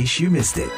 case 0.00 0.18
you 0.18 0.30
missed 0.30 0.56
it. 0.56 0.72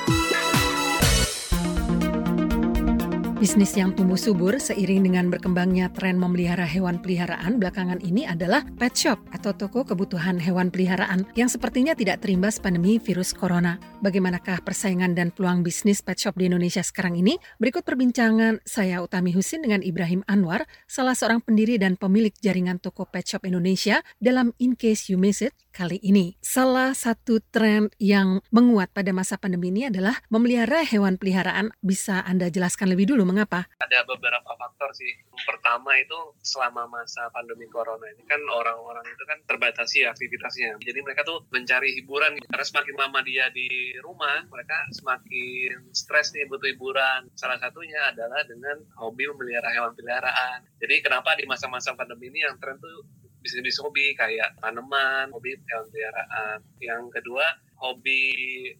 Bisnis 3.38 3.74
yang 3.74 3.90
tumbuh 3.90 4.14
subur 4.14 4.54
seiring 4.62 5.02
dengan 5.02 5.26
berkembangnya 5.26 5.90
tren 5.90 6.14
memelihara 6.14 6.62
hewan 6.62 7.02
peliharaan 7.02 7.58
belakangan 7.58 7.98
ini 7.98 8.22
adalah 8.22 8.62
pet 8.78 8.94
shop 8.94 9.18
atau 9.34 9.50
toko 9.50 9.82
kebutuhan 9.82 10.38
hewan 10.38 10.70
peliharaan 10.70 11.26
yang 11.34 11.50
sepertinya 11.50 11.98
tidak 11.98 12.22
terimbas 12.22 12.62
pandemi 12.62 13.02
virus 13.02 13.34
corona. 13.34 13.82
Bagaimanakah 13.98 14.62
persaingan 14.62 15.18
dan 15.18 15.34
peluang 15.34 15.66
bisnis 15.66 16.06
pet 16.06 16.22
shop 16.22 16.38
di 16.38 16.46
Indonesia 16.46 16.86
sekarang 16.86 17.18
ini? 17.18 17.34
Berikut 17.58 17.82
perbincangan 17.82 18.62
saya 18.62 19.02
Utami 19.02 19.34
Husin 19.34 19.66
dengan 19.66 19.82
Ibrahim 19.82 20.22
Anwar, 20.30 20.62
salah 20.86 21.18
seorang 21.18 21.42
pendiri 21.42 21.82
dan 21.82 21.98
pemilik 21.98 22.34
jaringan 22.38 22.78
toko 22.78 23.10
pet 23.10 23.26
shop 23.26 23.42
Indonesia 23.42 24.06
dalam 24.22 24.54
In 24.62 24.78
Case 24.78 25.10
You 25.10 25.18
Miss 25.18 25.42
It 25.42 25.54
kali 25.72 25.96
ini. 26.04 26.36
Salah 26.44 26.92
satu 26.92 27.40
tren 27.40 27.88
yang 27.96 28.44
menguat 28.52 28.92
pada 28.92 29.10
masa 29.16 29.40
pandemi 29.40 29.72
ini 29.72 29.88
adalah 29.88 30.20
memelihara 30.28 30.84
hewan 30.84 31.16
peliharaan. 31.16 31.72
Bisa 31.80 32.20
Anda 32.22 32.52
jelaskan 32.52 32.92
lebih 32.92 33.08
dulu 33.08 33.24
mengapa? 33.24 33.66
Ada 33.80 34.04
beberapa 34.04 34.52
faktor 34.60 34.92
sih. 34.92 35.08
Pertama 35.48 35.96
itu 35.96 36.36
selama 36.44 36.84
masa 36.86 37.32
pandemi 37.32 37.64
corona 37.72 38.04
ini 38.12 38.22
kan 38.28 38.38
orang-orang 38.44 39.02
itu 39.08 39.24
kan 39.24 39.38
terbatasi 39.48 40.04
aktivitasnya. 40.04 40.76
Jadi 40.84 40.98
mereka 41.00 41.24
tuh 41.24 41.48
mencari 41.48 41.96
hiburan 41.96 42.36
karena 42.36 42.64
semakin 42.68 42.94
lama 43.00 43.20
dia 43.24 43.48
di 43.48 43.96
rumah, 44.04 44.44
mereka 44.52 44.76
semakin 44.92 45.88
stres 45.96 46.36
nih 46.36 46.44
butuh 46.46 46.68
hiburan. 46.68 47.32
Salah 47.32 47.56
satunya 47.56 48.12
adalah 48.12 48.44
dengan 48.44 48.76
hobi 49.00 49.24
memelihara 49.32 49.72
hewan 49.72 49.96
peliharaan. 49.96 50.68
Jadi 50.76 51.00
kenapa 51.00 51.32
di 51.34 51.48
masa-masa 51.48 51.96
pandemi 51.96 52.28
ini 52.28 52.44
yang 52.44 52.60
tren 52.60 52.76
tuh 52.76 53.21
bisnis-bisnis 53.42 53.82
hobi 53.82 54.14
kayak 54.14 54.54
tanaman, 54.62 55.28
hobi 55.34 55.58
peliharaan. 55.66 56.62
Yang 56.78 57.20
kedua, 57.20 57.46
hobi 57.82 58.22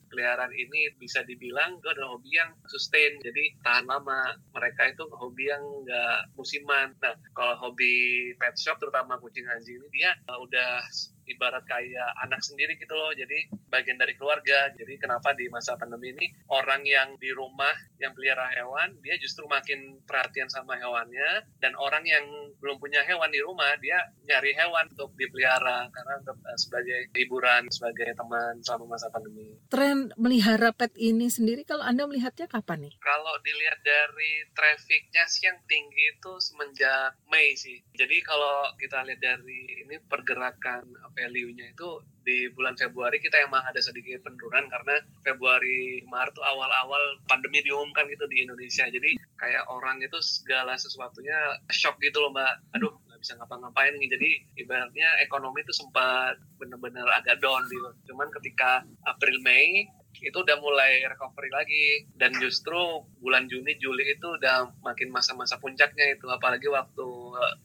peliharaan 0.07 0.55
ini 0.55 0.95
bisa 0.95 1.27
dibilang 1.27 1.83
itu 1.83 1.91
adalah 1.91 2.15
hobi 2.15 2.31
yang 2.39 2.55
sustain. 2.71 3.19
Jadi 3.19 3.59
tahan 3.67 3.91
lama. 3.91 4.39
Mereka 4.55 4.95
itu 4.95 5.05
hobi 5.11 5.51
yang 5.51 5.63
nggak 5.83 6.39
musiman. 6.39 6.95
Nah 7.03 7.19
kalau 7.35 7.59
hobi 7.59 8.31
pet 8.39 8.55
shop 8.55 8.79
terutama 8.79 9.19
kucing 9.19 9.45
anjing 9.51 9.83
ini 9.83 9.89
dia 9.91 10.11
uh, 10.31 10.39
udah 10.39 10.87
ibarat 11.27 11.67
kayak 11.67 12.11
anak 12.23 12.39
sendiri 12.47 12.79
gitu 12.79 12.95
loh. 12.95 13.11
Jadi 13.11 13.51
bagian 13.73 13.97
dari 13.97 14.13
keluarga 14.21 14.69
jadi 14.77 15.01
kenapa 15.01 15.33
di 15.33 15.49
masa 15.49 15.81
pandemi 15.81 16.13
ini 16.13 16.29
orang 16.53 16.85
yang 16.85 17.17
di 17.17 17.33
rumah 17.33 17.73
yang 17.97 18.13
pelihara 18.13 18.53
hewan 18.53 19.01
dia 19.01 19.17
justru 19.17 19.49
makin 19.49 19.97
perhatian 20.05 20.53
sama 20.53 20.77
hewannya 20.77 21.49
dan 21.57 21.73
orang 21.81 22.05
yang 22.05 22.25
belum 22.61 22.77
punya 22.77 23.01
hewan 23.09 23.33
di 23.33 23.41
rumah 23.41 23.73
dia 23.81 23.97
nyari 24.29 24.53
hewan 24.53 24.93
untuk 24.93 25.17
dipelihara 25.17 25.89
karena 25.89 26.13
untuk 26.21 26.37
uh, 26.45 26.59
sebagai 26.61 27.09
hiburan 27.17 27.71
sebagai 27.73 28.13
teman 28.13 28.61
selama 28.61 28.99
masa 28.99 29.09
pandemi. 29.09 29.57
Tren 29.73 30.13
melihara 30.21 30.75
pet 30.75 30.93
ini 30.99 31.33
sendiri 31.33 31.65
kalau 31.65 31.87
Anda 31.87 32.05
melihatnya 32.05 32.51
kapan 32.51 32.91
nih? 32.91 32.95
Kalau 33.01 33.35
dilihat 33.41 33.81
dari 33.81 34.47
trafficnya 34.53 35.25
sih 35.31 35.49
yang 35.49 35.59
tinggi 35.65 36.19
itu 36.19 36.33
semenjak 36.43 37.17
Mei 37.31 37.57
sih. 37.57 37.81
Jadi 37.97 38.21
kalau 38.21 38.69
kita 38.77 39.07
lihat 39.07 39.21
dari 39.23 39.87
ini 39.87 39.97
pergerakan 40.05 40.85
value-nya 41.17 41.73
itu 41.73 41.91
di 42.23 42.51
bulan 42.55 42.75
Februari 42.79 43.19
kita 43.19 43.43
emang 43.43 43.63
ada 43.67 43.79
sedikit 43.83 44.23
penurunan 44.23 44.67
karena 44.71 44.99
Februari 45.23 46.03
Maret 46.07 46.35
tuh 46.35 46.45
awal-awal 46.47 47.19
pandemi 47.27 47.63
diumumkan 47.63 48.07
gitu 48.11 48.25
di 48.31 48.47
Indonesia. 48.47 48.87
Jadi 48.87 49.19
kayak 49.39 49.67
orang 49.71 49.99
itu 50.03 50.19
segala 50.23 50.79
sesuatunya 50.79 51.63
shock 51.71 51.99
gitu 51.99 52.23
loh 52.23 52.31
mbak. 52.35 52.63
Aduh 52.79 52.93
nggak 53.11 53.19
bisa 53.21 53.35
ngapa-ngapain 53.39 53.95
nih. 53.99 54.09
Jadi 54.11 54.31
ibaratnya 54.63 55.09
ekonomi 55.23 55.63
itu 55.63 55.75
sempat 55.75 56.39
benar-benar 56.59 57.07
agak 57.19 57.43
down 57.43 57.67
gitu. 57.71 57.91
Cuman 58.13 58.31
ketika 58.31 58.87
April 59.07 59.43
Mei 59.43 59.91
itu 60.21 60.37
udah 60.37 60.61
mulai 60.61 61.03
recovery 61.09 61.49
lagi 61.49 61.87
dan 62.21 62.37
justru 62.37 62.77
bulan 63.25 63.49
Juni 63.49 63.81
Juli 63.81 64.13
itu 64.13 64.29
udah 64.37 64.69
makin 64.85 65.09
masa-masa 65.09 65.57
puncaknya 65.57 66.15
itu 66.15 66.29
apalagi 66.29 66.69
waktu 66.69 67.09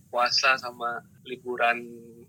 puasa 0.08 0.56
sama 0.56 1.04
liburan 1.28 1.84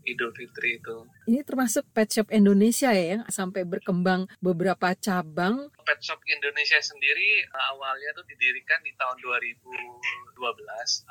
Idul 0.09 0.33
Fitri 0.33 0.81
itu. 0.81 1.05
Ini 1.29 1.45
termasuk 1.45 1.85
pet 1.93 2.09
shop 2.09 2.33
Indonesia 2.33 2.89
ya 2.89 3.19
yang 3.19 3.23
sampai 3.29 3.69
berkembang 3.69 4.25
beberapa 4.41 4.97
cabang. 4.97 5.69
Pet 5.85 6.01
shop 6.01 6.21
Indonesia 6.25 6.81
sendiri 6.81 7.45
awalnya 7.53 8.17
tuh 8.17 8.25
didirikan 8.25 8.81
di 8.81 8.97
tahun 8.97 9.17
2012. 9.21 10.41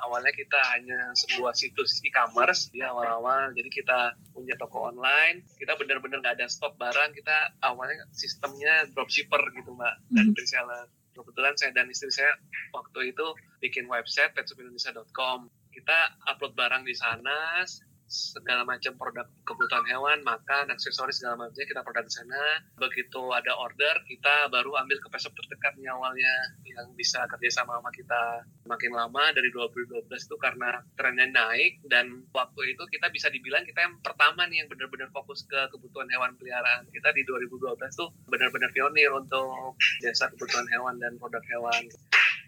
Awalnya 0.02 0.34
kita 0.34 0.60
hanya 0.74 1.00
sebuah 1.14 1.54
situs 1.54 2.02
e-commerce 2.02 2.74
di 2.74 2.82
awal-awal. 2.82 3.54
Jadi 3.54 3.70
kita 3.70 4.18
punya 4.34 4.58
toko 4.58 4.90
online. 4.90 5.46
Kita 5.58 5.78
benar-benar 5.78 6.26
nggak 6.26 6.36
ada 6.42 6.48
stok 6.50 6.78
barang. 6.82 7.14
Kita 7.14 7.62
awalnya 7.62 8.10
sistemnya 8.10 8.90
dropshipper 8.92 9.54
gitu 9.54 9.78
mbak 9.78 9.94
dan 10.10 10.34
reseller. 10.34 10.90
Kebetulan 11.18 11.54
saya 11.58 11.74
dan 11.74 11.90
istri 11.90 12.14
saya 12.14 12.30
waktu 12.74 13.10
itu 13.14 13.26
bikin 13.58 13.90
website 13.90 14.38
petshopindonesia.com. 14.38 15.50
Kita 15.74 15.98
upload 16.30 16.54
barang 16.58 16.86
di 16.86 16.94
sana, 16.94 17.66
segala 18.08 18.64
macam 18.64 18.96
produk 18.96 19.28
kebutuhan 19.44 19.84
hewan, 19.92 20.24
makan, 20.24 20.72
aksesoris 20.72 21.20
segala 21.20 21.48
macamnya 21.48 21.68
kita 21.68 21.82
produk 21.84 22.04
di 22.08 22.14
sana. 22.16 22.42
Begitu 22.80 23.22
ada 23.36 23.52
order, 23.60 23.96
kita 24.08 24.48
baru 24.48 24.80
ambil 24.80 24.98
ke 25.04 25.08
terdekat 25.12 25.76
nih 25.76 25.92
awalnya 25.92 26.34
yang 26.64 26.88
bisa 26.96 27.28
kerja 27.28 27.62
sama 27.62 27.78
sama 27.78 27.92
kita 27.92 28.48
makin 28.68 28.92
lama 28.96 29.32
dari 29.36 29.52
2012 29.52 30.08
itu 30.08 30.36
karena 30.40 30.80
trennya 30.96 31.28
naik 31.30 31.84
dan 31.88 32.28
waktu 32.32 32.76
itu 32.76 32.84
kita 32.90 33.08
bisa 33.12 33.28
dibilang 33.28 33.64
kita 33.64 33.84
yang 33.84 33.96
pertama 34.00 34.48
nih 34.48 34.64
yang 34.64 34.70
benar-benar 34.72 35.12
fokus 35.12 35.44
ke 35.48 35.68
kebutuhan 35.72 36.08
hewan 36.12 36.36
peliharaan. 36.40 36.88
Kita 36.90 37.12
di 37.12 37.28
2012 37.28 37.76
tuh 37.96 38.10
benar-benar 38.28 38.72
pionir 38.72 39.12
untuk 39.14 39.76
jasa 40.00 40.32
kebutuhan 40.32 40.68
hewan 40.72 40.96
dan 41.00 41.16
produk 41.20 41.44
hewan. 41.52 41.84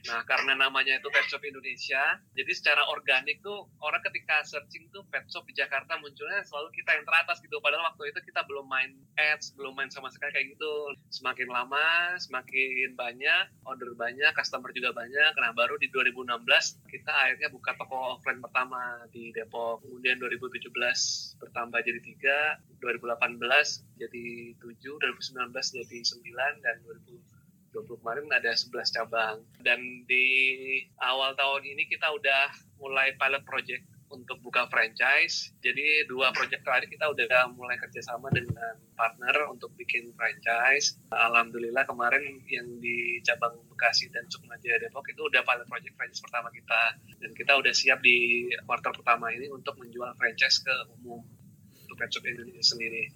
Nah, 0.08 0.24
karena 0.24 0.56
namanya 0.56 0.96
itu 0.96 1.12
Pet 1.12 1.28
Shop 1.28 1.44
Indonesia, 1.44 2.24
jadi 2.32 2.52
secara 2.56 2.88
organik 2.88 3.44
tuh 3.44 3.68
orang 3.84 4.00
ketika 4.08 4.40
searching 4.48 4.88
tuh 4.96 5.04
Pet 5.12 5.28
Shop 5.28 5.44
di 5.44 5.52
Jakarta 5.58 6.00
munculnya 6.00 6.40
selalu 6.48 6.72
kita 6.72 6.96
yang 6.96 7.04
teratas 7.04 7.44
gitu. 7.44 7.60
Padahal 7.60 7.92
waktu 7.92 8.16
itu 8.16 8.20
kita 8.32 8.48
belum 8.48 8.66
main 8.72 8.96
ads, 9.20 9.52
belum 9.60 9.76
main 9.76 9.92
sama 9.92 10.08
sekali 10.08 10.32
kayak 10.32 10.56
gitu. 10.56 10.74
Semakin 11.12 11.52
lama, 11.52 12.16
semakin 12.16 12.96
banyak, 12.96 13.44
order 13.68 13.92
banyak, 14.00 14.32
customer 14.32 14.72
juga 14.72 14.96
banyak. 14.96 15.32
Nah, 15.36 15.52
baru 15.52 15.76
di 15.76 15.92
2016 15.92 16.48
kita 16.88 17.12
akhirnya 17.12 17.50
buka 17.52 17.76
toko 17.76 18.16
offline 18.16 18.40
pertama 18.40 19.04
di 19.12 19.36
Depok. 19.36 19.84
Kemudian 19.84 20.16
2017 20.22 20.72
bertambah 21.44 21.80
jadi 21.84 22.00
3, 22.00 22.80
2018 22.80 24.00
jadi 24.00 24.26
7, 24.56 24.96
2019 24.96 25.76
jadi 25.76 25.98
9, 26.00 26.64
dan 26.64 26.76
2020 26.88 27.39
20 27.72 28.02
kemarin 28.02 28.26
ada 28.34 28.52
11 28.52 28.96
cabang 28.96 29.38
dan 29.62 29.80
di 30.10 30.26
awal 31.02 31.38
tahun 31.38 31.64
ini 31.66 31.86
kita 31.86 32.10
udah 32.10 32.50
mulai 32.82 33.14
pilot 33.16 33.44
project 33.46 33.86
untuk 34.10 34.42
buka 34.42 34.66
franchise. 34.68 35.54
Jadi 35.62 36.06
dua 36.10 36.34
project 36.34 36.66
terakhir 36.66 36.90
kita 36.90 37.06
udah 37.14 37.54
mulai 37.54 37.78
kerjasama 37.78 38.34
dengan 38.34 38.74
partner 38.98 39.48
untuk 39.54 39.70
bikin 39.78 40.10
franchise. 40.18 40.98
Alhamdulillah 41.14 41.86
kemarin 41.86 42.42
yang 42.50 42.68
di 42.82 43.22
cabang 43.22 43.54
Bekasi 43.70 44.10
dan 44.10 44.26
Sukmaja 44.28 44.82
Depok 44.82 45.06
itu 45.14 45.22
udah 45.22 45.46
pilot 45.46 45.68
project 45.70 45.94
franchise 45.96 46.22
pertama 46.26 46.50
kita. 46.50 46.82
Dan 47.22 47.32
kita 47.38 47.54
udah 47.54 47.74
siap 47.74 48.02
di 48.02 48.50
kuartal 48.66 48.98
pertama 48.98 49.30
ini 49.30 49.48
untuk 49.54 49.78
menjual 49.78 50.10
franchise 50.18 50.66
ke 50.66 50.74
umum 51.00 51.22
untuk 51.86 51.96
Pet 51.98 52.10
Indonesia 52.22 52.66
sendiri 52.66 53.10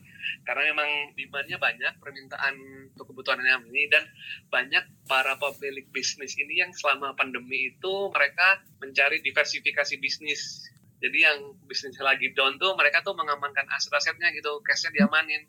karena 0.47 0.73
memang 0.73 0.89
demandnya 1.15 1.57
banyak 1.57 1.93
permintaan 1.99 2.55
untuk 2.93 3.13
kebutuhan 3.13 3.41
yang 3.43 3.63
ini 3.69 3.89
dan 3.89 4.03
banyak 4.49 4.83
para 5.09 5.35
pemilik 5.37 5.85
bisnis 5.89 6.37
ini 6.37 6.63
yang 6.63 6.71
selama 6.71 7.17
pandemi 7.17 7.73
itu 7.73 7.93
mereka 8.13 8.61
mencari 8.79 9.19
diversifikasi 9.21 9.95
bisnis. 9.99 10.69
Jadi 11.03 11.17
yang 11.19 11.59
bisnis 11.67 11.99
lagi 11.99 12.31
down 12.31 12.55
tuh 12.55 12.79
mereka 12.79 13.03
tuh 13.03 13.11
mengamankan 13.11 13.67
aset-asetnya 13.75 14.31
gitu 14.39 14.63
cashnya 14.63 15.03
diamanin 15.03 15.43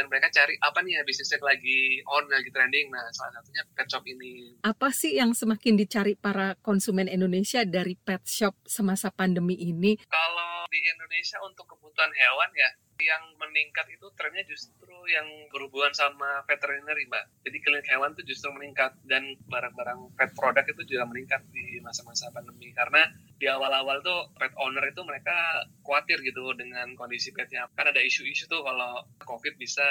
dan 0.00 0.08
mereka 0.08 0.32
cari 0.32 0.56
apa 0.64 0.80
nih 0.80 0.96
ya 0.96 1.02
bisnisnya 1.04 1.44
lagi 1.44 2.00
on 2.08 2.24
lagi 2.32 2.48
trending. 2.48 2.88
Nah 2.88 3.04
salah 3.12 3.36
satunya 3.36 3.68
pet 3.76 3.84
shop 3.84 4.04
ini. 4.08 4.56
Apa 4.64 4.88
sih 4.96 5.12
yang 5.20 5.36
semakin 5.36 5.76
dicari 5.76 6.16
para 6.16 6.56
konsumen 6.64 7.04
Indonesia 7.04 7.60
dari 7.68 8.00
pet 8.00 8.24
shop 8.24 8.56
semasa 8.64 9.12
pandemi 9.12 9.60
ini? 9.60 10.00
Kalau 10.08 10.64
di 10.72 10.80
Indonesia 10.80 11.36
untuk 11.44 11.68
kebutuhan 11.68 12.08
hewan 12.16 12.48
ya 12.56 12.72
yang 13.00 13.24
meningkat 13.36 13.84
itu 13.92 14.08
trennya 14.16 14.44
justru 14.48 14.96
yang 15.08 15.28
berhubungan 15.52 15.92
sama 15.92 16.40
veterinary 16.48 17.04
mbak. 17.08 17.28
Jadi 17.44 17.58
klinik 17.60 17.88
hewan 17.92 18.16
itu 18.16 18.32
justru 18.32 18.48
meningkat 18.56 18.96
dan 19.04 19.36
barang-barang 19.52 20.16
pet 20.16 20.32
product 20.32 20.68
itu 20.72 20.96
juga 20.96 21.04
meningkat 21.08 21.44
di 21.52 21.76
masa-masa 21.84 22.32
pandemi. 22.32 22.72
Karena 22.72 23.04
di 23.40 23.48
awal-awal 23.48 24.04
tuh 24.04 24.28
pet 24.36 24.52
owner 24.60 24.84
itu 24.84 25.00
mereka 25.00 25.64
khawatir 25.80 26.20
gitu 26.20 26.52
dengan 26.52 26.92
kondisi 26.92 27.32
petnya. 27.32 27.64
Kan 27.72 27.88
ada 27.88 27.98
isu-isu 28.04 28.44
tuh 28.46 28.60
kalau 28.60 29.00
COVID 29.24 29.56
bisa 29.56 29.82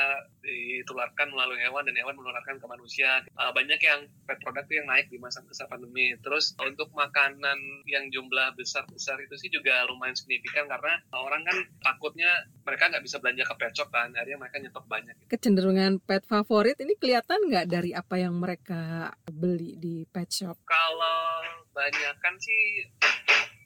ditularkan 0.45 1.33
melalui 1.33 1.57
hewan 1.65 1.81
dan 1.89 1.97
hewan 1.97 2.13
menularkan 2.13 2.61
ke 2.61 2.65
manusia. 2.69 3.25
Uh, 3.33 3.49
banyak 3.49 3.81
yang 3.81 4.05
pet 4.29 4.37
produk 4.45 4.63
tuh 4.69 4.77
yang 4.77 4.87
naik 4.87 5.09
di 5.09 5.17
masa-masa 5.17 5.65
pandemi. 5.65 6.13
Terus 6.21 6.53
untuk 6.61 6.93
makanan 6.93 7.57
yang 7.89 8.13
jumlah 8.13 8.53
besar-besar 8.53 9.17
itu 9.25 9.33
sih 9.41 9.49
juga 9.49 9.81
lumayan 9.89 10.13
signifikan 10.13 10.69
karena 10.69 11.01
orang 11.17 11.41
kan 11.41 11.57
takutnya 11.81 12.29
mereka 12.61 12.93
nggak 12.93 13.01
bisa 13.01 13.17
belanja 13.17 13.43
ke 13.49 13.55
pet 13.57 13.73
shop 13.73 13.89
kan, 13.89 14.13
akhirnya 14.13 14.37
mereka 14.37 14.61
nyetok 14.61 14.85
banyak. 14.85 15.15
Kecenderungan 15.25 15.97
pet 16.05 16.21
favorit 16.29 16.77
ini 16.77 16.93
kelihatan 17.01 17.49
nggak 17.49 17.65
dari 17.65 17.97
apa 17.97 18.21
yang 18.21 18.37
mereka 18.37 19.09
beli 19.25 19.73
di 19.81 20.05
pet 20.05 20.29
shop? 20.29 20.53
Kalau 20.69 21.58
banyak 21.79 22.15
kan 22.19 22.35
sih 22.43 22.83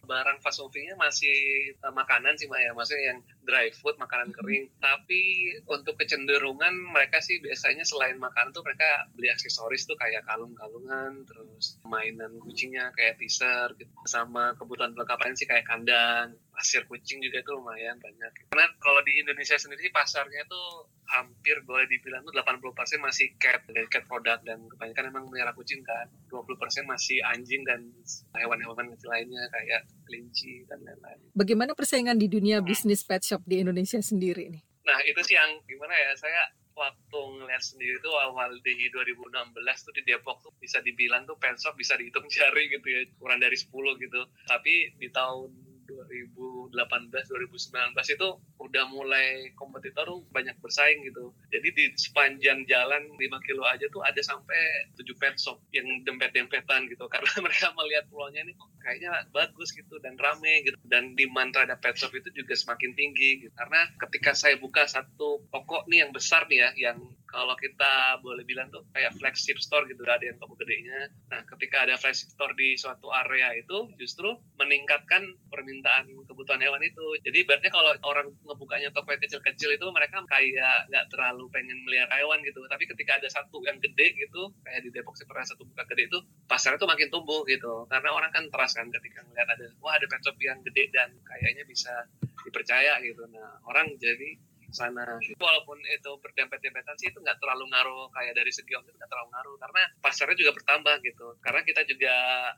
barang 0.06 0.38
fast 0.46 0.62
movingnya 0.62 0.94
masih 1.00 1.34
uh, 1.82 1.90
makanan 1.90 2.38
sih 2.38 2.46
Mbak 2.46 2.62
ya, 2.62 2.72
maksudnya 2.78 3.04
yang 3.10 3.20
dry 3.44 3.70
food, 3.76 4.00
makanan 4.00 4.32
hmm. 4.32 4.38
kering. 4.40 4.66
Tapi 4.80 5.22
untuk 5.68 5.96
kecenderungan 6.00 6.74
mereka 6.92 7.20
sih 7.20 7.40
biasanya 7.44 7.84
selain 7.88 8.20
makanan 8.20 8.52
tuh 8.56 8.64
mereka 8.64 9.08
beli 9.16 9.32
aksesoris 9.32 9.88
tuh 9.88 10.00
kayak 10.00 10.24
kalung-kalungan, 10.28 11.24
terus 11.28 11.80
mainan 11.88 12.40
kucingnya 12.40 12.92
kayak 12.96 13.20
teaser 13.20 13.76
gitu. 13.78 13.92
Sama 14.08 14.56
kebutuhan 14.56 14.96
perlengkapan 14.96 15.36
sih 15.36 15.48
kayak 15.48 15.68
kandang, 15.68 16.36
pasir 16.54 16.86
kucing 16.86 17.18
juga 17.20 17.42
itu 17.42 17.52
lumayan 17.52 17.98
banyak. 17.98 18.54
Karena 18.54 18.70
kalau 18.78 19.02
di 19.02 19.18
Indonesia 19.18 19.58
sendiri 19.58 19.90
pasarnya 19.90 20.46
tuh 20.46 20.94
hampir 21.10 21.60
boleh 21.66 21.90
dibilang 21.90 22.24
tuh 22.24 22.32
80% 22.32 23.02
masih 23.02 23.36
cat 23.42 23.66
dan 23.68 23.86
cat 23.90 24.06
produk 24.08 24.40
dan 24.46 24.66
kebanyakan 24.70 25.10
memang 25.10 25.24
melihara 25.34 25.52
kucing 25.58 25.82
kan. 25.82 26.08
20% 26.30 26.86
masih 26.86 27.20
anjing 27.26 27.66
dan 27.66 27.90
hewan-hewan 28.38 28.94
kecil 28.94 29.10
lainnya 29.10 29.44
kayak 29.50 29.90
kelinci 30.06 30.66
dan 30.70 30.78
lain-lain. 30.86 31.20
Bagaimana 31.34 31.74
persaingan 31.74 32.22
di 32.22 32.30
dunia 32.30 32.62
bisnis 32.62 33.02
pet 33.02 33.26
shop 33.26 33.33
di 33.42 33.66
Indonesia 33.66 33.98
sendiri 33.98 34.54
nih? 34.54 34.62
Nah 34.86 35.00
itu 35.08 35.20
sih 35.26 35.34
yang 35.34 35.58
gimana 35.66 35.96
ya 35.96 36.12
saya 36.14 36.54
waktu 36.74 37.20
ngeliat 37.38 37.62
sendiri 37.62 38.02
tuh 38.02 38.14
awal 38.18 38.58
di 38.66 38.90
2016 38.90 39.86
tuh 39.86 39.94
di 39.94 40.02
Depok 40.06 40.42
tuh 40.42 40.54
bisa 40.58 40.82
dibilang 40.82 41.24
tuh 41.30 41.38
pet 41.38 41.58
shop 41.58 41.78
bisa 41.78 41.94
dihitung 41.94 42.26
jari 42.34 42.70
gitu 42.70 42.86
ya 42.86 43.02
kurang 43.22 43.40
dari 43.40 43.54
10 43.54 43.70
gitu 43.74 44.22
tapi 44.50 44.94
di 44.98 45.08
tahun 45.14 45.54
2018 45.86 46.74
2019 47.12 48.16
itu 48.16 48.28
udah 48.60 48.84
mulai 48.90 49.52
kompetitor 49.60 50.08
banyak 50.32 50.56
bersaing 50.60 51.04
gitu. 51.06 51.36
Jadi 51.52 51.68
di 51.76 51.86
sepanjang 51.96 52.66
jalan 52.66 53.14
5 53.16 53.48
kilo 53.48 53.64
aja 53.68 53.86
tuh 53.92 54.02
ada 54.02 54.20
sampai 54.24 54.92
7 54.96 55.04
pet 55.20 55.36
shop 55.38 55.60
yang 55.76 55.86
dempet-dempetan 56.08 56.88
gitu. 56.90 57.06
Karena 57.14 57.32
mereka 57.44 57.72
melihat 57.76 58.06
pulau-nya 58.10 58.42
ini 58.46 58.54
kok 58.56 58.70
kayaknya 58.84 59.12
bagus 59.32 59.72
gitu 59.72 60.00
dan 60.00 60.16
rame 60.16 60.64
gitu. 60.66 60.78
Dan 60.84 61.14
demand 61.14 61.54
terhadap 61.54 61.80
pet 61.84 61.96
shop 62.00 62.14
itu 62.16 62.30
juga 62.32 62.54
semakin 62.56 62.92
tinggi 62.96 63.48
gitu. 63.48 63.54
Karena 63.54 63.90
ketika 64.08 64.32
saya 64.34 64.56
buka 64.58 64.86
satu 64.86 65.46
toko 65.52 65.86
nih 65.92 66.08
yang 66.08 66.12
besar 66.12 66.48
nih 66.48 66.60
ya 66.64 66.70
yang 66.92 66.98
kalau 67.34 67.58
kita 67.58 68.22
boleh 68.22 68.46
bilang 68.46 68.70
tuh 68.70 68.86
kayak 68.94 69.18
flagship 69.18 69.58
store 69.58 69.90
gitu 69.90 70.06
ada 70.06 70.22
yang 70.22 70.38
toko 70.38 70.54
gedenya. 70.62 71.10
Nah 71.34 71.42
ketika 71.50 71.90
ada 71.90 71.98
flagship 71.98 72.30
store 72.30 72.54
di 72.54 72.78
suatu 72.78 73.10
area 73.10 73.58
itu 73.58 73.90
justru 73.98 74.30
meningkatkan 74.62 75.26
permintaan 75.50 76.14
kebutuhan 76.30 76.62
hewan 76.62 76.86
itu. 76.86 77.18
Jadi 77.26 77.42
berarti 77.50 77.74
kalau 77.74 77.90
orang 78.06 78.30
ngebukanya 78.46 78.94
toko 78.94 79.10
yang 79.10 79.22
kecil-kecil 79.26 79.74
itu 79.74 79.86
mereka 79.90 80.22
kayak 80.30 80.94
nggak 80.94 81.10
terlalu 81.10 81.50
pengen 81.50 81.82
melihara 81.90 82.22
hewan 82.22 82.46
gitu. 82.46 82.62
Tapi 82.70 82.86
ketika 82.86 83.18
ada 83.18 83.28
satu 83.34 83.66
yang 83.66 83.82
gede 83.82 84.14
gitu 84.14 84.54
kayak 84.62 84.86
di 84.86 84.94
Depok 84.94 85.18
sih 85.18 85.26
pernah 85.26 85.50
satu 85.50 85.66
buka 85.66 85.90
gede 85.90 86.14
itu 86.14 86.22
pasarnya 86.46 86.78
tuh 86.78 86.90
makin 86.94 87.10
tumbuh 87.10 87.42
gitu. 87.50 87.90
Karena 87.90 88.14
orang 88.14 88.30
kan 88.30 88.46
teras 88.54 88.78
kan 88.78 88.94
ketika 88.94 89.26
ngeliat 89.26 89.50
ada 89.50 89.66
wah 89.82 89.98
ada 89.98 90.06
pet 90.06 90.22
shop 90.22 90.38
yang 90.38 90.62
gede 90.62 90.94
dan 90.94 91.10
kayaknya 91.26 91.66
bisa 91.66 92.06
dipercaya 92.46 93.02
gitu. 93.02 93.26
Nah 93.34 93.58
orang 93.66 93.98
jadi 93.98 94.38
sana. 94.74 95.06
Gitu. 95.22 95.38
walaupun 95.38 95.78
itu 95.86 96.12
berdempet-dempetan 96.20 96.96
sih 96.98 97.14
itu 97.14 97.20
nggak 97.22 97.38
terlalu 97.38 97.70
ngaruh 97.70 98.10
kayak 98.12 98.34
dari 98.36 98.52
segi 98.52 98.74
omset 98.74 98.96
nggak 98.98 99.12
terlalu 99.12 99.30
ngaruh. 99.34 99.56
Karena 99.62 99.82
pasarnya 100.02 100.36
juga 100.38 100.52
bertambah 100.58 100.96
gitu. 101.06 101.28
Karena 101.40 101.62
kita 101.62 101.82
juga 101.88 102.16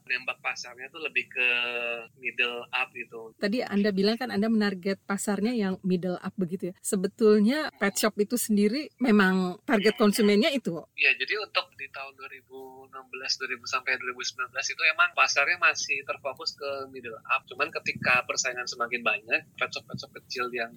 nembak 0.08 0.40
pasarnya 0.40 0.88
tuh 0.90 1.02
lebih 1.04 1.26
ke 1.30 1.50
middle 2.18 2.66
up 2.72 2.90
gitu. 2.96 3.36
Tadi 3.38 3.62
anda 3.62 3.92
bilang 3.92 4.16
kan 4.16 4.32
anda 4.32 4.48
menarget 4.48 5.04
pasarnya 5.04 5.54
yang 5.54 5.78
middle 5.84 6.18
up 6.18 6.34
begitu 6.40 6.72
ya. 6.72 6.76
Sebetulnya 6.80 7.70
pet 7.76 7.96
shop 8.00 8.16
itu 8.18 8.40
sendiri 8.40 8.88
memang 9.04 9.60
target 9.68 10.00
konsumennya 10.00 10.52
itu 10.54 10.76
ya 10.96 11.12
jadi 11.18 11.40
untuk 11.44 11.72
di 11.76 11.88
tahun 11.92 12.14
2016 12.16 12.92
2000 12.92 13.68
sampai 13.68 13.94
2019 14.00 14.52
itu 14.54 14.82
emang 14.92 15.10
pasarnya 15.18 15.58
masih 15.60 16.02
terfokus 16.08 16.56
ke 16.56 16.70
middle 16.92 17.20
up. 17.30 17.44
Cuman 17.50 17.68
ketika 17.70 18.24
persaingan 18.24 18.66
semakin 18.68 19.02
banyak 19.04 19.42
pet 19.60 19.70
shop 19.72 19.84
pet 19.88 19.98
shop 20.00 20.12
kecil 20.24 20.46
yang 20.54 20.72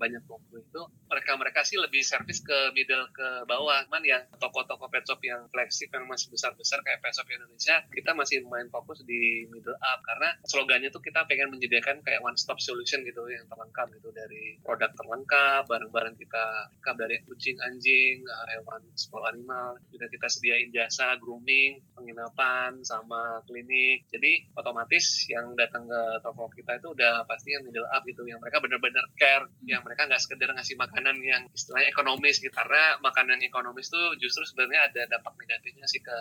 banyak 0.00 0.22
kumpul 0.24 0.58
itu 0.58 0.77
itu 0.78 0.86
mereka-mereka 1.10 1.66
sih 1.66 1.74
lebih 1.74 2.04
servis 2.06 2.38
ke 2.44 2.70
middle 2.76 3.10
ke 3.10 3.42
bawah. 3.50 3.82
Cuman 3.90 4.04
yang 4.06 4.22
toko-toko 4.38 4.86
pet 4.86 5.02
shop 5.02 5.18
yang 5.26 5.50
flagship 5.50 5.90
yang 5.90 6.06
masih 6.06 6.30
besar-besar 6.30 6.78
kayak 6.86 7.02
pet 7.02 7.10
shop 7.16 7.26
Indonesia, 7.26 7.82
kita 7.90 8.14
masih 8.14 8.46
main 8.46 8.70
fokus 8.70 9.02
di 9.02 9.48
middle 9.50 9.74
up 9.82 9.98
karena 10.06 10.36
slogannya 10.46 10.92
tuh 10.92 11.02
kita 11.02 11.24
pengen 11.26 11.50
menyediakan 11.50 12.04
kayak 12.06 12.22
one 12.22 12.36
stop 12.36 12.60
solution 12.60 13.02
gitu 13.02 13.24
yang 13.26 13.42
terlengkap 13.48 13.90
gitu 13.96 14.12
dari 14.14 14.60
produk 14.62 14.92
terlengkap, 14.94 15.64
barang-barang 15.66 16.14
kita 16.20 16.44
lengkap 16.78 16.94
dari 17.00 17.16
kucing, 17.24 17.56
anjing, 17.64 18.22
hewan 18.52 18.84
sekolah 18.94 19.32
animal, 19.32 19.80
juga 19.88 20.06
kita 20.12 20.28
sediain 20.28 20.68
jasa 20.70 21.16
grooming, 21.16 21.80
penginapan, 21.96 22.84
sama 22.84 23.40
klinik. 23.48 24.04
Jadi 24.12 24.52
otomatis 24.54 25.24
yang 25.32 25.56
datang 25.56 25.88
ke 25.88 26.02
toko 26.20 26.52
kita 26.52 26.76
itu 26.76 26.92
udah 26.92 27.24
pasti 27.24 27.56
yang 27.56 27.64
middle 27.64 27.88
up 27.88 28.04
gitu, 28.04 28.28
yang 28.28 28.38
mereka 28.44 28.60
benar-benar 28.60 29.08
care, 29.16 29.48
yang 29.64 29.80
mereka 29.80 30.04
nggak 30.04 30.20
sekedar 30.20 30.52
ngasih 30.52 30.67
ngasih 30.68 30.84
makanan 30.84 31.16
yang 31.24 31.42
istilahnya 31.48 31.88
ekonomis 31.88 32.44
gitu. 32.44 32.52
Karena 32.52 33.00
makanan 33.00 33.40
ekonomis 33.40 33.88
tuh 33.88 34.12
justru 34.20 34.44
sebenarnya 34.44 34.92
ada 34.92 35.16
dampak 35.16 35.32
negatifnya 35.40 35.88
sih 35.88 36.04
ke 36.04 36.16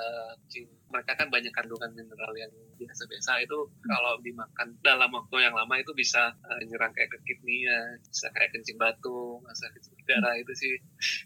kucing 0.48 0.72
mereka 0.88 1.20
kan 1.20 1.28
banyak 1.28 1.52
kandungan 1.52 1.92
mineral 1.92 2.32
yang 2.40 2.48
biasa-biasa. 2.80 3.44
Itu 3.44 3.68
kalau 3.84 4.24
dimakan 4.24 4.80
dalam 4.80 5.12
waktu 5.12 5.44
yang 5.44 5.52
lama 5.52 5.76
itu 5.76 5.92
bisa 5.92 6.32
uh, 6.32 6.62
nyerang 6.64 6.96
kayak 6.96 7.12
ke 7.12 7.20
kidney 7.28 7.68
ya 7.68 8.00
bisa 8.00 8.32
kayak 8.32 8.56
kencing 8.56 8.80
batu 8.80 9.44
masa 9.44 9.68
kencing 9.76 10.00
darah 10.08 10.40
itu 10.40 10.54
sih 10.56 10.74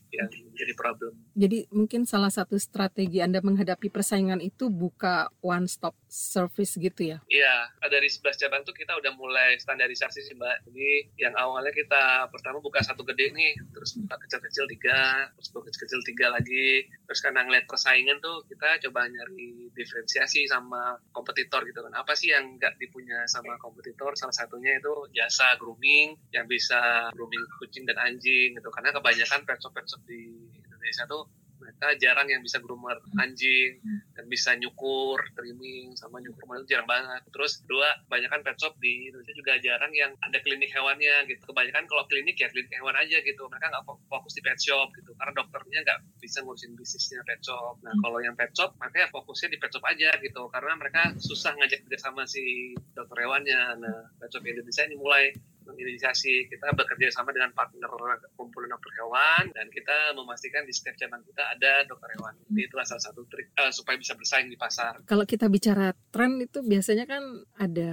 yang 0.09 0.25
jadi 0.57 0.73
problem. 0.73 1.13
Jadi 1.37 1.69
mungkin 1.69 2.09
salah 2.09 2.33
satu 2.33 2.57
strategi 2.57 3.21
anda 3.21 3.37
menghadapi 3.45 3.93
persaingan 3.93 4.41
itu 4.41 4.73
buka 4.73 5.29
one 5.45 5.69
stop 5.69 5.93
service 6.09 6.73
gitu 6.81 7.13
ya? 7.13 7.21
Iya 7.29 7.69
dari 7.85 8.09
11 8.09 8.41
cabang 8.41 8.65
tuh 8.65 8.73
kita 8.73 8.97
udah 8.97 9.13
mulai 9.13 9.61
standarisasi 9.61 10.25
sih 10.25 10.33
mbak. 10.33 10.65
Jadi 10.65 11.13
yang 11.21 11.37
awalnya 11.37 11.69
kita 11.69 12.25
pertama 12.33 12.57
buka 12.57 12.81
satu 12.81 13.05
gede 13.11 13.35
nih 13.35 13.53
terus 13.75 13.99
buka 13.99 14.15
kecil-kecil 14.27 14.65
tiga 14.71 15.27
terus 15.35 15.49
buka 15.51 15.67
kecil-kecil 15.69 16.01
tiga 16.07 16.27
lagi. 16.31 16.87
Terus 17.07 17.19
karena 17.19 17.43
ngeliat 17.43 17.65
persaingan 17.67 18.17
tuh 18.23 18.47
kita 18.47 18.79
coba 18.87 19.07
nyari 19.11 19.71
diferensiasi 19.75 20.47
sama 20.47 20.95
kompetitor 21.11 21.67
gitu 21.67 21.83
kan. 21.83 21.93
Apa 21.95 22.15
sih 22.15 22.31
yang 22.31 22.55
nggak 22.55 22.79
dipunya 22.79 23.27
sama 23.27 23.59
kompetitor? 23.59 24.15
Salah 24.15 24.35
satunya 24.35 24.79
itu 24.79 24.93
jasa 25.11 25.59
grooming 25.59 26.15
yang 26.31 26.47
bisa 26.47 27.11
grooming 27.15 27.43
kucing 27.59 27.83
dan 27.83 27.99
anjing 27.99 28.55
gitu. 28.55 28.69
Karena 28.71 28.95
kebanyakan 28.95 29.43
pet 29.43 29.59
shop 29.59 29.73
pet 29.75 29.85
shop 29.87 30.01
di 30.07 30.21
Indonesia 30.55 31.03
tuh 31.05 31.40
mereka 31.61 31.93
jarang 32.01 32.25
yang 32.25 32.41
bisa 32.41 32.57
groomer 32.57 32.97
anjing 33.21 33.77
dan 34.17 34.25
bisa 34.25 34.57
nyukur 34.57 35.21
trimming 35.37 35.93
sama 35.93 36.17
nyukur 36.17 36.41
itu 36.57 36.73
jarang 36.73 36.89
banget. 36.89 37.21
Terus 37.29 37.61
dua 37.69 37.85
kebanyakan 38.09 38.41
pet 38.41 38.57
shop 38.57 38.73
di 38.81 39.13
Indonesia 39.13 39.33
juga 39.37 39.53
jarang 39.61 39.93
yang 39.93 40.11
ada 40.25 40.41
klinik 40.41 40.73
hewannya 40.73 41.29
gitu. 41.29 41.45
Kebanyakan 41.45 41.85
kalau 41.85 42.03
klinik 42.09 42.35
ya 42.41 42.49
klinik 42.49 42.73
hewan 42.73 42.97
aja 42.97 43.21
gitu. 43.21 43.45
Mereka 43.45 43.69
nggak 43.69 43.85
fokus 44.09 44.33
di 44.33 44.41
pet 44.41 44.57
shop 44.57 44.89
gitu. 44.97 45.13
Karena 45.13 45.33
dokternya 45.37 45.79
nggak 45.85 45.99
bisa 46.17 46.41
ngurusin 46.41 46.73
bisnisnya 46.73 47.21
pet 47.21 47.45
shop. 47.45 47.77
Nah 47.85 47.93
kalau 48.01 48.17
yang 48.25 48.33
pet 48.33 48.51
shop 48.57 48.73
mereka 48.81 49.13
fokusnya 49.13 49.53
di 49.53 49.57
pet 49.61 49.69
shop 49.69 49.85
aja 49.85 50.09
gitu. 50.17 50.49
Karena 50.49 50.73
mereka 50.73 51.13
susah 51.21 51.53
ngajak 51.61 51.85
kerja 51.85 51.99
sama 52.01 52.25
si 52.25 52.73
dokter 52.97 53.21
hewannya. 53.21 53.61
Nah 53.77 53.97
pet 54.17 54.33
shop 54.33 54.41
Indonesia 54.41 54.83
ini 54.89 54.97
mulai 54.97 55.29
menginisiasi 55.65 56.49
kita 56.49 56.73
bekerja 56.73 57.13
sama 57.13 57.31
dengan 57.31 57.53
partner 57.53 57.87
kumpulan 58.33 58.71
dokter 58.71 58.91
hewan 59.01 59.43
dan 59.53 59.67
kita 59.69 60.15
memastikan 60.17 60.65
di 60.65 60.73
setiap 60.73 60.97
cabang 60.97 61.21
kita 61.25 61.43
ada 61.43 61.85
dokter 61.85 62.09
hewan. 62.17 62.33
Jadi 62.49 62.61
itulah 62.67 62.85
salah 62.87 63.03
satu 63.03 63.21
trik 63.27 63.53
uh, 63.57 63.71
supaya 63.73 63.95
bisa 63.99 64.13
bersaing 64.17 64.49
di 64.49 64.57
pasar. 64.57 65.03
Kalau 65.05 65.25
kita 65.27 65.47
bicara 65.51 65.93
tren 66.09 66.41
itu 66.41 66.63
biasanya 66.63 67.05
kan 67.05 67.23
ada 67.57 67.91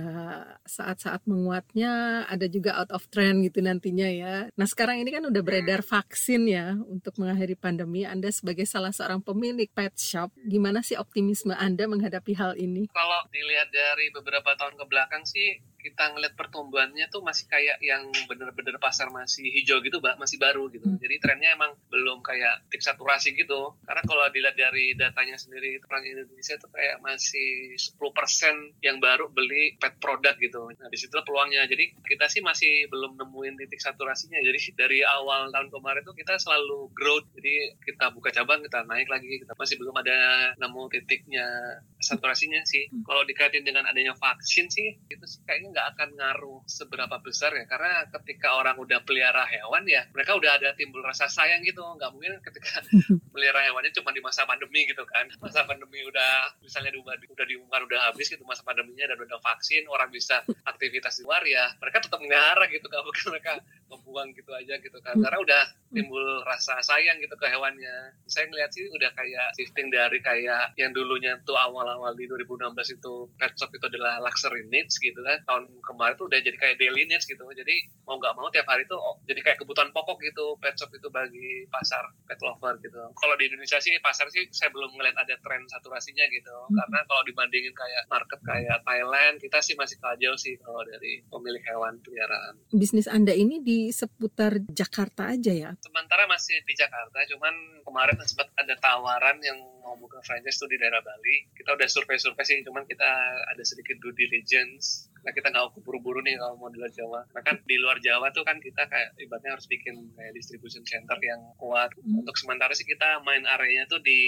saat-saat 0.64 1.24
menguatnya, 1.28 2.24
ada 2.26 2.46
juga 2.48 2.78
out 2.78 2.90
of 2.94 3.06
trend 3.12 3.44
gitu 3.46 3.60
nantinya 3.60 4.08
ya. 4.08 4.34
Nah 4.54 4.66
sekarang 4.66 5.02
ini 5.02 5.10
kan 5.12 5.24
udah 5.26 5.42
beredar 5.42 5.80
vaksin 5.84 6.48
ya 6.48 6.76
untuk 6.86 7.16
mengakhiri 7.20 7.58
pandemi. 7.58 8.04
Anda 8.08 8.32
sebagai 8.32 8.64
salah 8.64 8.94
seorang 8.94 9.20
pemilik 9.20 9.68
pet 9.70 9.94
shop, 9.98 10.32
gimana 10.46 10.80
sih 10.80 10.96
optimisme 10.96 11.52
Anda 11.54 11.84
menghadapi 11.90 12.32
hal 12.38 12.56
ini? 12.56 12.88
Kalau 12.92 13.20
dilihat 13.30 13.68
dari 13.70 14.10
beberapa 14.14 14.54
tahun 14.56 14.74
ke 14.78 14.84
belakang 14.88 15.24
sih 15.28 15.60
kita 15.88 16.12
ngeliat 16.12 16.36
pertumbuhannya 16.36 17.08
tuh 17.08 17.24
masih 17.24 17.48
kayak 17.48 17.80
yang 17.80 18.12
bener-bener 18.28 18.76
pasar 18.76 19.08
masih 19.08 19.48
hijau 19.48 19.80
gitu, 19.80 20.04
masih 20.04 20.36
baru 20.36 20.68
gitu. 20.68 20.84
Hmm. 20.84 21.00
Jadi 21.00 21.16
trennya 21.16 21.56
emang 21.56 21.72
belum 21.88 22.20
kayak 22.20 22.68
tik 22.68 22.84
saturasi 22.84 23.32
gitu. 23.32 23.72
Karena 23.88 24.04
kalau 24.04 24.28
dilihat 24.28 24.56
dari 24.60 24.92
datanya 24.92 25.40
sendiri, 25.40 25.80
orang 25.88 26.04
Indonesia 26.04 26.60
tuh 26.60 26.68
kayak 26.68 27.00
masih 27.00 27.74
10% 27.80 28.84
yang 28.84 29.00
baru 29.00 29.32
beli 29.32 29.80
pet 29.80 29.96
product 29.96 30.36
gitu. 30.44 30.68
Nah, 30.76 30.92
di 30.92 30.98
situ 31.00 31.16
peluangnya. 31.24 31.64
Jadi 31.64 31.96
kita 32.04 32.28
sih 32.28 32.44
masih 32.44 32.86
belum 32.92 33.16
nemuin 33.16 33.56
titik 33.64 33.80
saturasinya. 33.80 34.38
Jadi 34.44 34.76
dari 34.76 35.00
awal 35.00 35.48
tahun 35.48 35.72
kemarin 35.72 36.04
tuh 36.04 36.12
kita 36.12 36.36
selalu 36.36 36.92
growth. 36.92 37.26
Jadi 37.32 37.80
kita 37.80 38.07
buka 38.28 38.44
cabang, 38.44 38.60
kita 38.60 38.84
naik 38.84 39.08
lagi. 39.08 39.40
Kita 39.40 39.56
masih 39.56 39.80
belum 39.80 39.96
ada 40.04 40.52
nemu 40.60 40.82
titiknya 40.92 41.48
saturasinya 41.96 42.60
sih. 42.68 42.84
Hmm. 42.92 43.00
Kalau 43.08 43.24
dikaitin 43.24 43.64
dengan 43.64 43.88
adanya 43.88 44.12
vaksin 44.12 44.68
sih, 44.68 45.00
itu 45.08 45.24
sih 45.24 45.40
kayaknya 45.48 45.72
nggak 45.72 45.86
akan 45.96 46.08
ngaruh 46.12 46.60
seberapa 46.68 47.16
besar 47.24 47.56
ya. 47.56 47.64
Karena 47.64 48.04
ketika 48.20 48.52
orang 48.52 48.76
udah 48.76 49.00
pelihara 49.00 49.48
hewan 49.48 49.88
ya, 49.88 50.04
mereka 50.12 50.36
udah 50.36 50.60
ada 50.60 50.76
timbul 50.76 51.00
rasa 51.00 51.24
sayang 51.32 51.64
gitu. 51.64 51.80
Nggak 51.80 52.10
mungkin 52.12 52.36
ketika 52.44 52.84
pelihara 53.32 53.64
hewannya 53.64 53.96
cuma 53.96 54.12
di 54.12 54.20
masa 54.20 54.44
pandemi 54.44 54.84
gitu 54.84 55.08
kan. 55.08 55.24
Masa 55.40 55.64
pandemi 55.64 56.04
udah, 56.04 56.52
misalnya 56.60 56.92
udah, 57.00 57.16
udah 57.16 57.46
diumumkan 57.48 57.80
udah 57.88 58.12
habis 58.12 58.28
gitu 58.28 58.44
masa 58.44 58.60
pandeminya 58.60 59.08
dan 59.08 59.24
udah 59.24 59.40
vaksin, 59.40 59.88
orang 59.88 60.12
bisa 60.12 60.44
aktivitas 60.68 61.16
di 61.16 61.24
luar 61.24 61.40
ya, 61.48 61.72
mereka 61.80 62.04
tetap 62.04 62.20
melihara 62.20 62.68
gitu. 62.68 62.84
Nggak 62.92 63.04
mungkin 63.08 63.24
mereka 63.32 63.52
membuang 63.88 64.30
gitu 64.36 64.52
aja 64.52 64.76
gitu 64.78 64.98
kan. 65.00 65.16
Karena 65.18 65.38
udah 65.40 65.62
timbul 65.90 66.44
rasa 66.44 66.78
sayang 66.84 67.18
gitu 67.20 67.34
ke 67.34 67.46
hewannya. 67.48 68.12
Saya 68.28 68.46
ngeliat 68.48 68.70
sih 68.72 68.86
udah 68.92 69.10
kayak 69.16 69.56
shifting 69.56 69.88
dari 69.88 70.20
kayak 70.20 70.76
yang 70.76 70.92
dulunya 70.92 71.34
tuh 71.42 71.56
awal-awal 71.56 72.12
di 72.12 72.28
2016 72.28 73.00
itu 73.00 73.14
pet 73.40 73.52
shop 73.56 73.70
itu 73.72 73.86
adalah 73.88 74.20
luxury 74.20 74.66
needs 74.68 74.98
gitu 75.00 75.16
kan 75.22 75.38
tahun 75.46 75.64
kemarin 75.84 76.14
tuh 76.18 76.26
udah 76.28 76.38
jadi 76.42 76.56
kayak 76.58 76.76
daily 76.76 77.04
needs 77.08 77.24
gitu 77.24 77.40
jadi 77.54 77.74
mau 78.04 78.18
nggak 78.18 78.34
mau 78.34 78.50
tiap 78.50 78.66
hari 78.66 78.84
tuh 78.90 78.98
oh, 78.98 79.16
jadi 79.24 79.40
kayak 79.40 79.58
kebutuhan 79.62 79.88
pokok 79.94 80.18
gitu 80.20 80.58
pet 80.58 80.74
shop 80.76 80.90
itu 80.92 81.08
bagi 81.08 81.64
pasar 81.70 82.02
pet 82.26 82.40
lover 82.42 82.76
gitu 82.82 83.00
kalau 83.14 83.34
di 83.38 83.48
Indonesia 83.48 83.78
sih 83.78 83.94
pasar 84.02 84.26
sih 84.34 84.44
saya 84.50 84.68
belum 84.74 84.92
ngeliat 84.98 85.16
ada 85.16 85.34
tren 85.40 85.62
saturasinya 85.70 86.26
gitu 86.28 86.52
hmm. 86.52 86.76
karena 86.76 86.98
kalau 87.06 87.22
dibandingin 87.24 87.72
kayak 87.72 88.02
market 88.10 88.40
kayak 88.42 88.78
Thailand 88.82 89.34
kita 89.38 89.58
sih 89.62 89.74
masih 89.78 89.96
kajau 90.02 90.34
sih 90.34 90.58
kalau 90.60 90.82
dari 90.84 91.22
pemilik 91.30 91.62
hewan 91.68 92.00
peliharaan 92.02 92.58
bisnis 92.74 93.06
anda 93.06 93.32
ini 93.32 93.62
di 93.62 93.77
seputar 93.94 94.58
Jakarta 94.72 95.30
aja 95.30 95.52
ya? 95.54 95.70
Sementara 95.78 96.26
masih 96.26 96.58
di 96.66 96.74
Jakarta 96.74 97.22
cuman 97.30 97.54
kemarin 97.86 98.18
sempat 98.26 98.50
ada 98.58 98.74
tawaran 98.78 99.38
yang 99.40 99.58
mau 99.88 99.96
buka 99.96 100.20
franchise 100.20 100.60
tuh 100.60 100.68
di 100.68 100.76
daerah 100.76 101.00
Bali. 101.00 101.48
Kita 101.56 101.72
udah 101.72 101.88
survei-survei 101.88 102.44
sih, 102.44 102.60
cuman 102.60 102.84
kita 102.84 103.08
ada 103.48 103.62
sedikit 103.64 103.96
due 104.04 104.12
diligence 104.12 105.08
karena 105.18 105.32
kita 105.34 105.48
nggak 105.50 105.64
keburu-buru 105.76 106.20
nih 106.22 106.38
kalau 106.38 106.54
mau 106.60 106.70
di 106.70 106.78
luar 106.78 106.92
Jawa. 106.92 107.20
Nah 107.32 107.42
kan 107.42 107.56
di 107.66 107.76
luar 107.76 107.98
Jawa 107.98 108.30
tuh 108.30 108.44
kan 108.46 108.60
kita 108.62 108.86
kayak 108.86 109.18
ibaratnya 109.18 109.56
harus 109.56 109.66
bikin 109.66 110.14
kayak 110.14 110.32
distribution 110.36 110.84
center 110.86 111.18
yang 111.20 111.40
kuat. 111.58 111.90
Hmm. 112.00 112.22
Untuk 112.22 112.36
sementara 112.38 112.72
sih 112.72 112.86
kita 112.86 113.20
main 113.24 113.42
areanya 113.44 113.84
tuh 113.90 114.00
di 114.00 114.20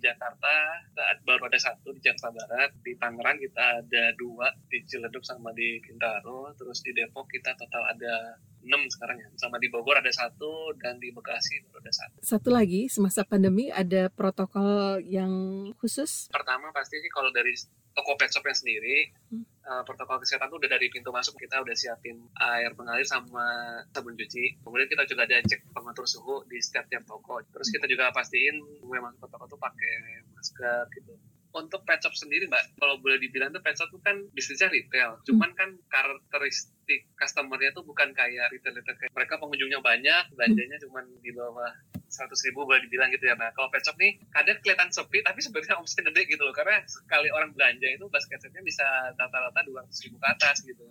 Jakarta, 0.00 0.82
kita 0.90 1.02
baru 1.22 1.46
ada 1.46 1.58
satu 1.60 1.92
di 1.92 2.00
Jakarta 2.00 2.32
Barat, 2.32 2.70
di 2.80 2.96
Tangerang 2.96 3.38
kita 3.38 3.86
ada 3.86 4.04
dua, 4.16 4.48
di 4.66 4.82
Ciledug 4.88 5.22
sama 5.22 5.52
di 5.52 5.78
Bintaro, 5.78 6.50
terus 6.56 6.80
di 6.80 6.96
Depok 6.96 7.28
kita 7.28 7.52
total 7.54 7.84
ada 7.92 8.40
enam 8.68 8.84
sekarang 8.90 9.16
ya 9.22 9.28
sama 9.38 9.56
di 9.56 9.70
Bogor 9.70 9.96
ada 9.96 10.10
satu 10.10 10.74
dan 10.76 10.98
di 10.98 11.14
Bekasi 11.14 11.62
baru 11.64 11.80
ada 11.80 11.92
satu 11.94 12.16
satu 12.20 12.48
lagi 12.50 12.90
semasa 12.90 13.22
pandemi 13.22 13.70
ada 13.70 14.10
protokol 14.10 15.00
yang 15.08 15.32
khusus? 15.80 16.28
Pertama 16.28 16.68
pasti 16.76 17.00
sih 17.00 17.08
kalau 17.08 17.32
dari 17.32 17.56
toko 17.96 18.14
pet 18.14 18.30
shopnya 18.30 18.54
sendiri 18.54 19.10
hmm. 19.34 19.44
uh, 19.66 19.82
protokol 19.82 20.22
kesehatan 20.22 20.46
tuh 20.52 20.62
udah 20.62 20.70
dari 20.70 20.86
pintu 20.92 21.10
masuk 21.10 21.34
kita 21.34 21.58
udah 21.58 21.74
siapin 21.74 22.20
air 22.38 22.70
mengalir 22.76 23.08
sama 23.08 23.80
sabun 23.90 24.14
cuci. 24.14 24.60
Kemudian 24.62 24.86
kita 24.86 25.02
juga 25.08 25.26
ada 25.26 25.42
cek 25.42 25.72
pengatur 25.74 26.06
suhu 26.06 26.46
di 26.46 26.62
setiap 26.62 26.86
tiap 26.86 27.02
toko. 27.08 27.42
Terus 27.42 27.68
kita 27.72 27.90
juga 27.90 28.12
pastiin 28.14 28.84
memang 28.86 29.16
masuk 29.16 29.26
ke 29.26 29.26
toko 29.34 29.44
tuh 29.50 29.58
pakai 29.58 30.22
masker 30.36 30.84
gitu 30.94 31.27
untuk 31.56 31.80
pet 31.88 32.00
shop 32.04 32.12
sendiri 32.12 32.44
mbak 32.44 32.76
kalau 32.76 33.00
boleh 33.00 33.16
dibilang 33.16 33.48
tuh 33.50 33.64
pet 33.64 33.74
shop 33.76 33.88
tuh 33.88 34.00
kan 34.04 34.20
bisnisnya 34.36 34.68
retail. 34.68 35.20
Cuman 35.24 35.56
kan 35.56 35.74
karakteristik 35.88 37.08
customernya 37.16 37.72
tuh 37.72 37.84
bukan 37.84 38.12
kayak 38.12 38.52
retail 38.52 38.76
retail 38.76 38.96
kayak 38.96 39.12
mereka 39.12 39.40
pengunjungnya 39.40 39.80
banyak 39.80 40.24
belanjanya 40.36 40.76
cuma 40.84 41.00
di 41.04 41.30
bawah 41.32 41.72
seratus 42.08 42.40
ribu 42.48 42.64
boleh 42.64 42.80
dibilang 42.88 43.12
gitu 43.12 43.28
ya 43.28 43.36
nah 43.36 43.52
kalau 43.52 43.68
pet 43.68 43.84
shop 43.84 44.00
nih 44.00 44.16
kadang 44.32 44.56
kelihatan 44.64 44.88
sepi 44.88 45.20
tapi 45.20 45.44
sebenarnya 45.44 45.76
omsetnya 45.80 46.12
gede 46.12 46.36
gitu 46.36 46.42
loh. 46.44 46.54
Karena 46.56 46.84
sekali 46.84 47.28
orang 47.32 47.56
belanja 47.56 47.88
itu 47.88 48.04
basketnya 48.08 48.62
bisa 48.64 48.84
rata-rata 49.16 49.60
dua 49.64 49.84
ratus 49.84 49.98
ribu 50.04 50.16
ke 50.20 50.26
atas 50.28 50.64
gitu. 50.64 50.84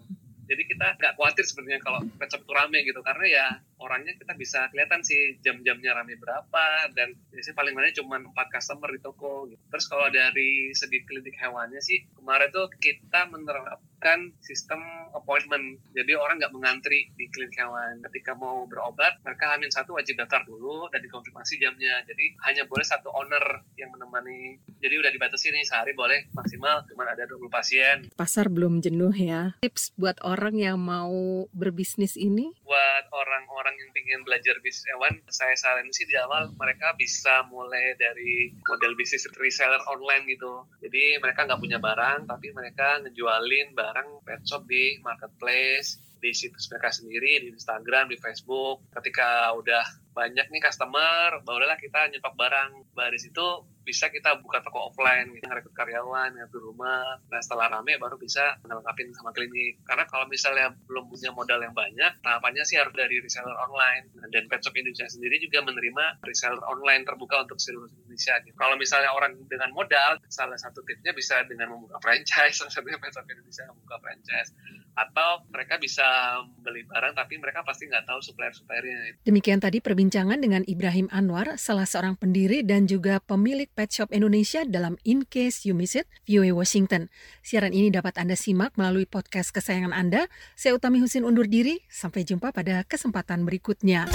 Jadi 0.47 0.63
kita 0.63 0.95
nggak 0.95 1.19
khawatir 1.19 1.43
sebenarnya 1.43 1.83
kalau 1.83 1.99
pet 2.17 2.29
shop 2.31 2.41
itu 2.47 2.53
rame 2.55 2.79
gitu. 2.87 2.99
Karena 3.03 3.25
ya 3.27 3.45
orangnya 3.77 4.13
kita 4.17 4.33
bisa 4.33 4.67
kelihatan 4.73 5.01
sih 5.05 5.37
jam-jamnya 5.41 5.93
rame 5.93 6.17
berapa 6.17 6.91
dan 6.93 7.13
biasanya 7.29 7.57
paling 7.57 7.73
banyak 7.77 7.93
cuma 7.97 8.17
empat 8.17 8.47
customer 8.49 8.89
di 8.93 8.99
toko 9.01 9.45
gitu. 9.49 9.61
Terus 9.69 9.85
kalau 9.85 10.07
dari 10.09 10.73
segi 10.73 11.05
klinik 11.05 11.37
hewannya 11.37 11.81
sih 11.81 12.05
kemarin 12.17 12.49
tuh 12.49 12.67
kita 12.81 13.29
menerapkan 13.29 14.33
sistem 14.41 14.81
appointment. 15.13 15.81
Jadi 15.93 16.13
orang 16.17 16.41
nggak 16.41 16.53
mengantri 16.53 17.09
di 17.13 17.29
klinik 17.29 17.57
hewan. 17.57 18.01
Ketika 18.09 18.33
mau 18.33 18.65
berobat, 18.65 19.21
mereka 19.21 19.53
hamil 19.53 19.69
satu 19.69 19.97
wajib 19.97 20.17
daftar 20.17 20.41
dulu 20.45 20.89
dan 20.89 21.01
dikonfirmasi 21.05 21.61
jamnya. 21.61 22.01
Jadi 22.05 22.37
hanya 22.49 22.65
boleh 22.65 22.85
satu 22.85 23.13
owner 23.13 23.65
yang 23.77 23.93
menemani. 23.93 24.57
Jadi 24.81 24.95
udah 24.97 25.11
dibatasi 25.13 25.53
nih 25.53 25.65
sehari 25.65 25.93
boleh 25.93 26.29
maksimal 26.33 26.85
cuma 26.89 27.09
ada 27.09 27.25
20 27.25 27.49
pasien. 27.49 27.97
Pasar 28.17 28.49
belum 28.49 28.81
jenuh 28.81 29.13
ya. 29.13 29.57
Tips 29.61 29.93
buat 29.97 30.17
orang 30.25 30.57
yang 30.57 30.77
mau 30.81 31.45
berbisnis 31.53 32.17
ini? 32.17 32.53
Buat 32.65 33.09
orang-orang 33.11 33.66
orang 33.67 33.83
yang 33.83 33.91
ingin 33.99 34.21
belajar 34.23 34.55
bisnis 34.63 34.87
hewan, 34.87 35.19
saya 35.27 35.51
saran 35.59 35.91
sih 35.91 36.07
di 36.07 36.15
awal 36.15 36.47
mereka 36.55 36.95
bisa 36.95 37.43
mulai 37.51 37.99
dari 37.99 38.55
model 38.63 38.95
bisnis 38.95 39.27
reseller 39.35 39.83
online 39.91 40.23
gitu. 40.31 40.63
Jadi 40.79 41.19
mereka 41.19 41.43
nggak 41.43 41.59
punya 41.59 41.75
barang, 41.75 42.31
tapi 42.31 42.55
mereka 42.55 43.03
ngejualin 43.03 43.75
barang 43.75 44.23
pet 44.23 44.39
shop 44.47 44.63
di 44.71 44.95
marketplace, 45.03 45.99
di 46.23 46.31
situs 46.31 46.71
mereka 46.71 46.95
sendiri, 46.95 47.43
di 47.43 47.47
Instagram, 47.51 48.07
di 48.07 48.15
Facebook. 48.15 48.87
Ketika 48.95 49.51
udah 49.59 49.83
banyak 50.15 50.47
nih 50.47 50.63
customer, 50.63 51.43
barulah 51.43 51.75
kita 51.75 52.07
nyetok 52.07 52.39
barang. 52.39 52.87
Baris 52.95 53.27
itu 53.27 53.67
bisa 53.87 54.11
kita 54.11 54.35
buka 54.43 54.59
toko 54.59 54.91
offline, 54.91 55.31
kita 55.31 55.47
ngerekrut 55.47 55.71
karyawan, 55.71 56.35
ngatur 56.35 56.59
rumah. 56.59 57.15
Nah 57.31 57.39
setelah 57.39 57.71
rame 57.71 57.95
baru 57.95 58.19
bisa 58.19 58.59
melengkapi 58.67 59.07
sama 59.15 59.31
klinik. 59.31 59.79
Karena 59.87 60.03
kalau 60.03 60.27
misalnya 60.27 60.75
belum 60.91 61.07
punya 61.07 61.31
modal 61.31 61.63
yang 61.63 61.71
banyak, 61.71 62.19
tahapannya 62.19 62.67
sih 62.67 62.75
harus 62.75 62.91
dari 62.91 63.23
reseller 63.23 63.55
online. 63.55 64.11
Nah, 64.19 64.27
dan 64.27 64.51
Pet 64.51 64.59
Shop 64.59 64.75
Indonesia 64.75 65.07
sendiri 65.07 65.39
juga 65.39 65.63
menerima 65.63 66.19
reseller 66.27 66.59
online 66.67 67.07
terbuka 67.07 67.47
untuk 67.47 67.55
seluruh 67.63 67.87
Indonesia. 67.87 68.35
Gitu. 68.43 68.59
Kalau 68.59 68.75
misalnya 68.75 69.15
orang 69.15 69.39
dengan 69.47 69.71
modal, 69.71 70.19
salah 70.27 70.59
satu 70.59 70.83
tipsnya 70.83 71.15
bisa 71.15 71.47
dengan 71.47 71.71
membuka 71.71 72.03
franchise. 72.03 72.57
Salah 72.59 72.73
satunya 72.73 72.99
Pet 72.99 73.15
Shop 73.15 73.23
Indonesia 73.23 73.63
membuka 73.71 73.95
franchise. 74.03 74.51
Atau 74.97 75.45
mereka 75.53 75.77
bisa 75.77 76.41
beli 76.65 76.81
barang 76.89 77.13
tapi 77.13 77.37
mereka 77.37 77.61
pasti 77.61 77.85
nggak 77.85 78.09
tahu 78.09 78.17
supplier-suppliernya. 78.17 79.21
Demikian 79.21 79.61
tadi 79.61 79.77
perbincangan 79.77 80.41
dengan 80.41 80.65
Ibrahim 80.65 81.05
Anwar, 81.13 81.61
salah 81.61 81.85
seorang 81.85 82.17
pendiri 82.17 82.65
dan 82.65 82.89
juga 82.89 83.21
pemilik 83.21 83.69
Pet 83.69 83.93
Shop 83.93 84.09
Indonesia 84.09 84.65
dalam 84.65 84.97
In 85.05 85.21
Case 85.29 85.69
You 85.69 85.77
Miss 85.77 85.93
It, 85.93 86.09
VOA 86.25 86.49
Washington. 86.49 87.13
Siaran 87.45 87.77
ini 87.77 87.93
dapat 87.93 88.17
Anda 88.17 88.33
simak 88.33 88.73
melalui 88.73 89.05
podcast 89.05 89.53
kesayangan 89.53 89.93
Anda. 89.93 90.25
Saya 90.57 90.73
Utami 90.73 90.97
Husin 90.97 91.21
undur 91.21 91.45
diri, 91.45 91.85
sampai 91.93 92.25
jumpa 92.25 92.49
pada 92.49 92.81
kesempatan 92.81 93.45
berikutnya. 93.45 94.09